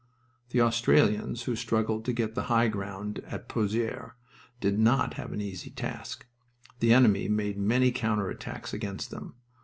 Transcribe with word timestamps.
The 0.49 0.61
Australians 0.61 1.43
who 1.43 1.55
struggled 1.55 2.05
to 2.05 2.11
get 2.11 2.33
the 2.33 2.45
high 2.49 2.69
ground 2.69 3.19
at 3.27 3.47
Pozieres 3.47 4.13
did 4.59 4.79
not 4.79 5.13
have 5.13 5.31
an 5.31 5.41
easy 5.41 5.69
task. 5.69 6.25
The 6.79 6.91
enemy 6.91 7.29
made 7.29 7.59
many 7.59 7.91
counter 7.91 8.27
attacks 8.27 8.73
against 8.73 9.11
them. 9.11 9.35